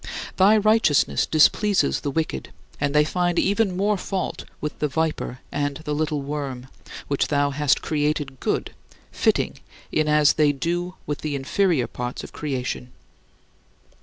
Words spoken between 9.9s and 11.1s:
in as they do